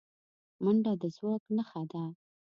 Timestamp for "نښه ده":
1.55-2.03